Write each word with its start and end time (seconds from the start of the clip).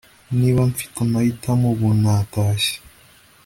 Niba 0.37 0.61
mfite 0.71 0.95
amahitamo 1.05 1.67
ubu 1.73 1.89
natashye 2.01 2.75